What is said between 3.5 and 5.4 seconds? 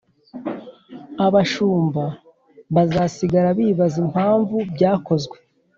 bibaza impamvu byakozwe